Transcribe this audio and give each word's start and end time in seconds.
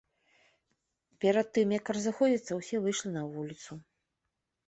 Перад 1.25 1.47
тым 1.57 1.75
як 1.79 1.91
разыходзіцца, 1.95 2.51
усе 2.59 2.77
выйшлі 2.85 3.09
на 3.17 3.23
вуліцу. 3.35 3.71